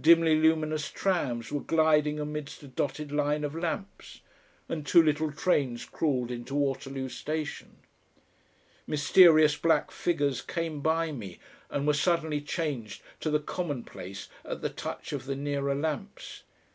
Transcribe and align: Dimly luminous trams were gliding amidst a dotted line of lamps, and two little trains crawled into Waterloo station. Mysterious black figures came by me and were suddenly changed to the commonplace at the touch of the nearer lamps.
Dimly 0.00 0.34
luminous 0.40 0.90
trams 0.90 1.52
were 1.52 1.60
gliding 1.60 2.18
amidst 2.18 2.62
a 2.62 2.66
dotted 2.66 3.12
line 3.12 3.44
of 3.44 3.54
lamps, 3.54 4.22
and 4.70 4.86
two 4.86 5.02
little 5.02 5.30
trains 5.30 5.84
crawled 5.84 6.30
into 6.30 6.54
Waterloo 6.54 7.10
station. 7.10 7.76
Mysterious 8.86 9.54
black 9.58 9.90
figures 9.90 10.40
came 10.40 10.80
by 10.80 11.12
me 11.12 11.38
and 11.68 11.86
were 11.86 11.92
suddenly 11.92 12.40
changed 12.40 13.02
to 13.20 13.28
the 13.30 13.38
commonplace 13.38 14.30
at 14.46 14.62
the 14.62 14.70
touch 14.70 15.12
of 15.12 15.26
the 15.26 15.36
nearer 15.36 15.74
lamps. 15.74 16.44